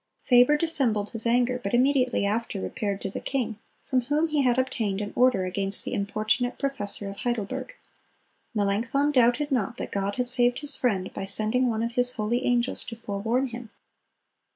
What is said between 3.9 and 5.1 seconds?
whom he had obtained